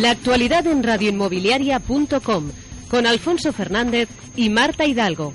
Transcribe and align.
La 0.00 0.12
actualidad 0.12 0.66
en 0.66 0.82
radioinmobiliaria.com 0.82 2.50
con 2.88 3.06
Alfonso 3.06 3.52
Fernández 3.52 4.08
y 4.34 4.48
Marta 4.48 4.86
Hidalgo. 4.86 5.34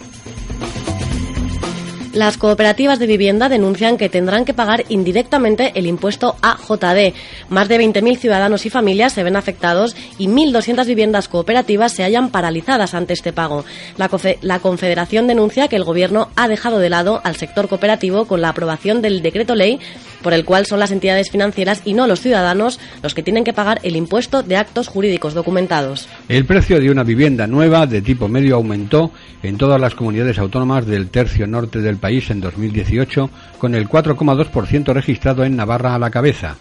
Las 2.13 2.37
cooperativas 2.37 2.97
de 2.97 3.05
vivienda 3.05 3.47
denuncian 3.47 3.97
que 3.97 4.09
tendrán 4.09 4.43
que 4.43 4.53
pagar 4.53 4.85
indirectamente 4.89 5.73
el 5.75 5.85
impuesto 5.85 6.37
AJD. 6.41 7.13
Más 7.49 7.67
de 7.67 7.77
20.000 7.77 8.17
ciudadanos 8.17 8.65
y 8.65 8.69
familias 8.69 9.13
se 9.13 9.21
ven 9.21 9.35
afectados 9.35 9.95
y 10.17 10.27
1.200 10.27 10.85
viviendas 10.87 11.27
cooperativas 11.27 11.91
se 11.91 12.03
hallan 12.03 12.29
paralizadas 12.29 12.93
ante 12.95 13.13
este 13.13 13.33
pago. 13.33 13.65
La, 13.97 14.09
la, 14.41 14.59
Confederación 14.59 15.27
denuncia 15.27 15.67
que 15.67 15.75
el 15.75 15.83
Gobierno 15.83 16.29
ha 16.37 16.47
dejado 16.47 16.79
de 16.79 16.89
lado 16.89 17.21
al 17.23 17.35
sector 17.35 17.67
cooperativo 17.67 18.25
con 18.25 18.41
la 18.41 18.49
aprobación 18.49 19.01
del 19.01 19.21
decreto 19.21 19.53
ley 19.53 19.79
por 20.25 20.33
el 20.33 20.43
cual 20.43 20.65
son 20.65 20.79
las 20.79 20.91
entidades 20.91 21.29
financieras 21.29 21.83
y 21.85 21.93
no 21.93 22.07
los 22.07 22.19
ciudadanos 22.19 22.79
los 23.03 23.13
que 23.13 23.21
tienen 23.21 23.43
que 23.43 23.53
pagar 23.53 23.79
el 23.83 23.95
impuesto 23.95 24.41
de 24.41 24.57
actos 24.57 24.87
jurídicos 24.87 25.35
documentados. 25.35 26.09
El 26.27 26.45
precio 26.45 26.79
de 26.79 26.89
una 26.89 27.03
vivienda 27.03 27.45
nueva 27.45 27.85
de 27.85 28.01
tipo 28.01 28.27
medio 28.27 28.55
aumentó 28.55 29.11
en 29.43 29.59
todas 29.59 29.79
las 29.79 29.93
comunidades 29.93 30.39
autónomas 30.39 30.87
del 30.87 31.09
tercio 31.09 31.45
norte 31.45 31.79
del 31.79 31.97
país 31.97 32.31
en 32.31 32.41
2018, 32.41 33.29
con 33.59 33.75
el 33.75 33.87
4,2% 33.87 34.93
registrado 34.93 35.43
en 35.43 35.55
Navarra 35.55 35.93
a 35.93 35.99
la 35.99 36.09
cabeza 36.09 36.55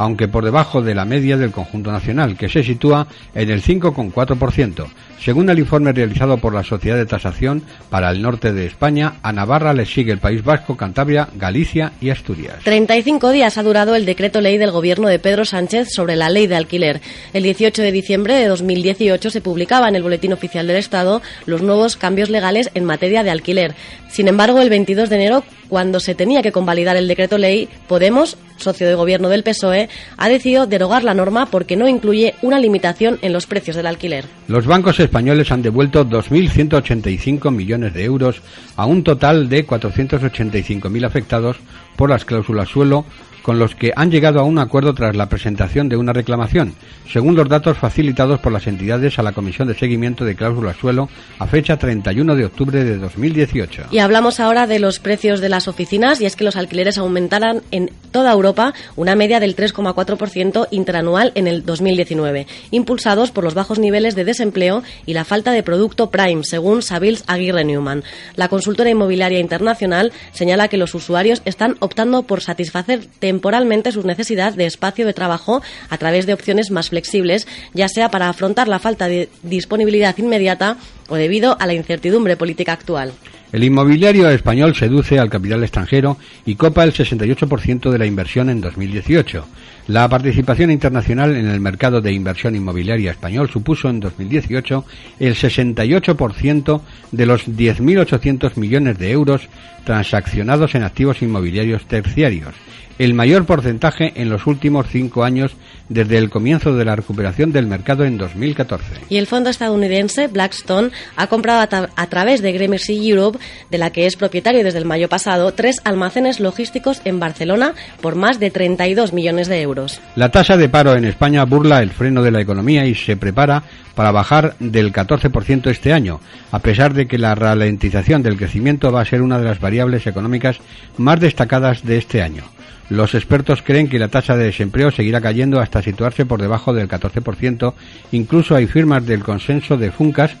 aunque 0.00 0.28
por 0.28 0.46
debajo 0.46 0.80
de 0.80 0.94
la 0.94 1.04
media 1.04 1.36
del 1.36 1.50
conjunto 1.50 1.92
nacional, 1.92 2.34
que 2.34 2.48
se 2.48 2.62
sitúa 2.62 3.06
en 3.34 3.50
el 3.50 3.62
5,4%. 3.62 4.86
Según 5.22 5.50
el 5.50 5.58
informe 5.58 5.92
realizado 5.92 6.38
por 6.38 6.54
la 6.54 6.64
Sociedad 6.64 6.96
de 6.96 7.04
Tasación 7.04 7.62
para 7.90 8.10
el 8.10 8.22
norte 8.22 8.54
de 8.54 8.64
España, 8.64 9.16
a 9.22 9.30
Navarra 9.34 9.74
le 9.74 9.84
sigue 9.84 10.10
el 10.10 10.18
País 10.18 10.42
Vasco, 10.42 10.74
Cantabria, 10.74 11.28
Galicia 11.36 11.92
y 12.00 12.08
Asturias. 12.08 12.64
35 12.64 13.30
días 13.30 13.58
ha 13.58 13.62
durado 13.62 13.94
el 13.94 14.06
decreto 14.06 14.40
ley 14.40 14.56
del 14.56 14.70
gobierno 14.70 15.06
de 15.06 15.18
Pedro 15.18 15.44
Sánchez 15.44 15.92
sobre 15.92 16.16
la 16.16 16.30
ley 16.30 16.46
de 16.46 16.56
alquiler. 16.56 17.02
El 17.34 17.42
18 17.42 17.82
de 17.82 17.92
diciembre 17.92 18.36
de 18.36 18.46
2018 18.46 19.28
se 19.28 19.42
publicaba 19.42 19.90
en 19.90 19.96
el 19.96 20.02
Boletín 20.02 20.32
Oficial 20.32 20.66
del 20.66 20.76
Estado 20.76 21.20
los 21.44 21.60
nuevos 21.60 21.96
cambios 21.96 22.30
legales 22.30 22.70
en 22.72 22.86
materia 22.86 23.22
de 23.22 23.30
alquiler. 23.30 23.74
Sin 24.10 24.28
embargo, 24.28 24.60
el 24.60 24.70
22 24.70 25.08
de 25.08 25.16
enero, 25.16 25.44
cuando 25.68 26.00
se 26.00 26.14
tenía 26.14 26.42
que 26.42 26.52
convalidar 26.52 26.96
el 26.96 27.08
decreto 27.08 27.38
ley, 27.38 27.68
Podemos 27.86 28.36
socio 28.60 28.86
de 28.86 28.94
gobierno 28.94 29.28
del 29.28 29.42
PSOE, 29.42 29.88
ha 30.16 30.28
decidido 30.28 30.66
derogar 30.66 31.02
la 31.02 31.14
norma 31.14 31.46
porque 31.46 31.76
no 31.76 31.88
incluye 31.88 32.34
una 32.42 32.58
limitación 32.58 33.18
en 33.22 33.32
los 33.32 33.46
precios 33.46 33.76
del 33.76 33.86
alquiler. 33.86 34.26
Los 34.48 34.66
bancos 34.66 35.00
españoles 35.00 35.50
han 35.50 35.62
devuelto 35.62 36.04
2.185 36.04 37.50
millones 37.50 37.94
de 37.94 38.04
euros 38.04 38.42
a 38.76 38.86
un 38.86 39.02
total 39.02 39.48
de 39.48 39.66
485.000 39.66 41.06
afectados 41.06 41.56
por 41.96 42.10
las 42.10 42.24
cláusulas 42.24 42.68
suelo 42.68 43.04
con 43.42 43.58
los 43.58 43.74
que 43.74 43.92
han 43.96 44.10
llegado 44.10 44.40
a 44.40 44.44
un 44.44 44.58
acuerdo 44.58 44.94
tras 44.94 45.16
la 45.16 45.28
presentación 45.28 45.88
de 45.88 45.96
una 45.96 46.12
reclamación, 46.12 46.74
según 47.08 47.34
los 47.34 47.48
datos 47.48 47.78
facilitados 47.78 48.40
por 48.40 48.52
las 48.52 48.66
entidades 48.66 49.18
a 49.18 49.22
la 49.22 49.32
Comisión 49.32 49.68
de 49.68 49.74
Seguimiento 49.74 50.24
de 50.24 50.36
Cláusulas 50.36 50.76
Suelo 50.76 51.08
a 51.38 51.46
fecha 51.46 51.78
31 51.78 52.36
de 52.36 52.44
octubre 52.44 52.84
de 52.84 52.98
2018. 52.98 53.84
Y 53.90 53.98
hablamos 54.00 54.40
ahora 54.40 54.66
de 54.66 54.78
los 54.78 54.98
precios 54.98 55.40
de 55.40 55.48
las 55.48 55.68
oficinas 55.68 56.20
y 56.20 56.26
es 56.26 56.36
que 56.36 56.44
los 56.44 56.56
alquileres 56.56 56.98
aumentarán 56.98 57.62
en 57.70 57.90
toda 58.12 58.32
Europa 58.32 58.74
una 58.96 59.14
media 59.14 59.40
del 59.40 59.56
3,4% 59.56 60.68
interanual 60.70 61.32
en 61.34 61.46
el 61.46 61.64
2019, 61.64 62.46
impulsados 62.70 63.30
por 63.30 63.44
los 63.44 63.54
bajos 63.54 63.78
niveles 63.78 64.14
de 64.14 64.24
desempleo 64.24 64.82
y 65.06 65.14
la 65.14 65.24
falta 65.24 65.52
de 65.52 65.62
producto 65.62 66.10
prime, 66.10 66.44
según 66.44 66.82
Sabils 66.82 67.24
Aguirre 67.26 67.64
Newman. 67.64 68.04
La 68.36 68.48
consultora 68.48 68.90
inmobiliaria 68.90 69.40
internacional 69.40 70.12
señala 70.32 70.68
que 70.68 70.76
los 70.76 70.94
usuarios 70.94 71.42
están 71.44 71.76
optando 71.80 72.22
por 72.22 72.42
satisfacer 72.42 73.06
temporalmente 73.18 73.92
su 73.92 74.02
necesidad 74.02 74.54
de 74.54 74.66
espacio 74.66 75.06
de 75.06 75.14
trabajo 75.14 75.62
a 75.88 75.98
través 75.98 76.26
de 76.26 76.34
opciones 76.34 76.70
más 76.70 76.90
flexibles, 76.90 77.46
ya 77.74 77.88
sea 77.88 78.10
para 78.10 78.28
afrontar 78.28 78.68
la 78.68 78.78
falta 78.78 79.08
de 79.08 79.28
disponibilidad 79.42 80.16
inmediata 80.18 80.76
o 81.08 81.16
debido 81.16 81.56
a 81.60 81.66
la 81.66 81.74
incertidumbre 81.74 82.36
política 82.36 82.72
actual. 82.72 83.12
El 83.52 83.64
inmobiliario 83.64 84.28
español 84.30 84.74
seduce 84.74 85.18
al 85.18 85.28
capital 85.28 85.62
extranjero 85.62 86.16
y 86.46 86.54
copa 86.54 86.84
el 86.84 86.92
68% 86.92 87.90
de 87.90 87.98
la 87.98 88.06
inversión 88.06 88.48
en 88.48 88.60
2018. 88.60 89.44
La 89.86 90.08
participación 90.08 90.70
internacional 90.70 91.36
en 91.36 91.48
el 91.48 91.60
mercado 91.60 92.00
de 92.00 92.12
inversión 92.12 92.54
inmobiliaria 92.54 93.10
español 93.10 93.50
supuso 93.50 93.88
en 93.88 94.00
2018 94.00 94.84
el 95.18 95.34
68% 95.34 96.80
de 97.12 97.26
los 97.26 97.48
10.800 97.48 98.56
millones 98.56 98.98
de 98.98 99.10
euros 99.10 99.48
transaccionados 99.84 100.74
en 100.74 100.84
activos 100.84 101.22
inmobiliarios 101.22 101.86
terciarios 101.86 102.54
el 103.00 103.14
mayor 103.14 103.46
porcentaje 103.46 104.12
en 104.16 104.28
los 104.28 104.46
últimos 104.46 104.86
cinco 104.90 105.24
años 105.24 105.52
desde 105.88 106.18
el 106.18 106.28
comienzo 106.28 106.74
de 106.76 106.84
la 106.84 106.96
recuperación 106.96 107.50
del 107.50 107.66
mercado 107.66 108.04
en 108.04 108.18
2014. 108.18 108.84
Y 109.08 109.16
el 109.16 109.26
fondo 109.26 109.48
estadounidense 109.48 110.26
Blackstone 110.26 110.90
ha 111.16 111.26
comprado 111.26 111.62
a, 111.62 112.06
través 112.08 112.42
de 112.42 112.52
Gramercy 112.52 113.10
Europe, 113.10 113.38
de 113.70 113.78
la 113.78 113.90
que 113.90 114.04
es 114.04 114.16
propietario 114.16 114.62
desde 114.62 114.80
el 114.80 114.84
mayo 114.84 115.08
pasado, 115.08 115.54
tres 115.54 115.80
almacenes 115.84 116.40
logísticos 116.40 117.00
en 117.06 117.18
Barcelona 117.18 117.74
por 118.02 118.16
más 118.16 118.38
de 118.38 118.50
32 118.50 119.14
millones 119.14 119.48
de 119.48 119.62
euros. 119.62 119.69
La 120.16 120.30
tasa 120.30 120.56
de 120.56 120.68
paro 120.68 120.94
en 120.94 121.04
España 121.04 121.44
burla 121.44 121.82
el 121.82 121.90
freno 121.90 122.22
de 122.22 122.30
la 122.30 122.40
economía 122.40 122.86
y 122.86 122.94
se 122.94 123.16
prepara 123.16 123.62
para 123.94 124.10
bajar 124.10 124.56
del 124.58 124.92
14% 124.92 125.70
este 125.70 125.92
año, 125.92 126.20
a 126.50 126.58
pesar 126.60 126.94
de 126.94 127.06
que 127.06 127.18
la 127.18 127.34
ralentización 127.34 128.22
del 128.22 128.36
crecimiento 128.36 128.90
va 128.92 129.02
a 129.02 129.04
ser 129.04 129.22
una 129.22 129.38
de 129.38 129.44
las 129.44 129.60
variables 129.60 130.06
económicas 130.06 130.58
más 130.96 131.20
destacadas 131.20 131.84
de 131.84 131.98
este 131.98 132.22
año. 132.22 132.44
Los 132.88 133.14
expertos 133.14 133.62
creen 133.62 133.88
que 133.88 134.00
la 134.00 134.08
tasa 134.08 134.36
de 134.36 134.46
desempleo 134.46 134.90
seguirá 134.90 135.20
cayendo 135.20 135.60
hasta 135.60 135.80
situarse 135.80 136.26
por 136.26 136.42
debajo 136.42 136.72
del 136.72 136.88
14%. 136.88 137.74
Incluso 138.10 138.56
hay 138.56 138.66
firmas 138.66 139.06
del 139.06 139.22
consenso 139.22 139.76
de 139.76 139.92
Funcas 139.92 140.32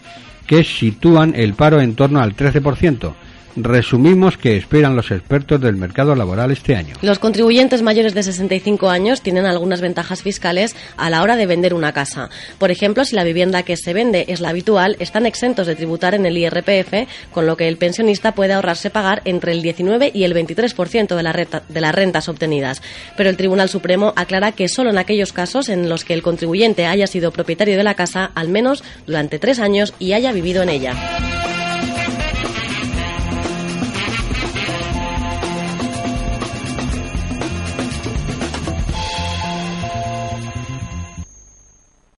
que 0.48 0.64
sitúan 0.64 1.32
el 1.36 1.54
paro 1.54 1.80
en 1.80 1.94
torno 1.94 2.20
al 2.20 2.34
13%. 2.34 3.14
Resumimos 3.56 4.36
que 4.36 4.56
esperan 4.56 4.96
los 4.96 5.10
expertos 5.10 5.60
del 5.60 5.76
mercado 5.76 6.14
laboral 6.14 6.50
este 6.50 6.76
año. 6.76 6.94
Los 7.02 7.18
contribuyentes 7.18 7.82
mayores 7.82 8.14
de 8.14 8.22
65 8.22 8.88
años 8.90 9.22
tienen 9.22 9.46
algunas 9.46 9.80
ventajas 9.80 10.22
fiscales 10.22 10.76
a 10.96 11.10
la 11.10 11.22
hora 11.22 11.36
de 11.36 11.46
vender 11.46 11.74
una 11.74 11.92
casa. 11.92 12.30
Por 12.58 12.70
ejemplo, 12.70 13.04
si 13.04 13.16
la 13.16 13.24
vivienda 13.24 13.62
que 13.62 13.76
se 13.76 13.92
vende 13.92 14.26
es 14.28 14.40
la 14.40 14.50
habitual, 14.50 14.96
están 15.00 15.26
exentos 15.26 15.66
de 15.66 15.76
tributar 15.76 16.14
en 16.14 16.26
el 16.26 16.38
IRPF, 16.38 17.08
con 17.32 17.46
lo 17.46 17.56
que 17.56 17.68
el 17.68 17.76
pensionista 17.76 18.34
puede 18.34 18.52
ahorrarse 18.52 18.90
pagar 18.90 19.22
entre 19.24 19.52
el 19.52 19.62
19 19.62 20.12
y 20.14 20.24
el 20.24 20.34
23% 20.34 21.16
de, 21.16 21.22
la 21.22 21.32
de 21.68 21.80
las 21.80 21.94
rentas 21.94 22.28
obtenidas. 22.28 22.82
Pero 23.16 23.30
el 23.30 23.36
Tribunal 23.36 23.68
Supremo 23.68 24.12
aclara 24.16 24.52
que 24.52 24.68
solo 24.68 24.90
en 24.90 24.98
aquellos 24.98 25.32
casos 25.32 25.68
en 25.68 25.88
los 25.88 26.04
que 26.04 26.14
el 26.14 26.22
contribuyente 26.22 26.86
haya 26.86 27.06
sido 27.06 27.32
propietario 27.32 27.76
de 27.76 27.84
la 27.84 27.94
casa 27.94 28.30
al 28.34 28.48
menos 28.48 28.84
durante 29.06 29.38
tres 29.38 29.58
años 29.58 29.94
y 29.98 30.12
haya 30.12 30.32
vivido 30.32 30.62
en 30.62 30.68
ella. 30.68 31.29